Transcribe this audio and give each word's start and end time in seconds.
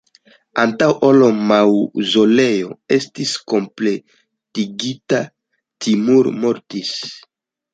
Antaŭ 0.61 0.85
ol 1.09 1.19
la 1.23 1.27
maŭzoleo 1.51 2.71
estis 2.97 3.35
kompletigita, 3.53 5.21
Timur 5.87 6.35
mortis. 6.41 6.97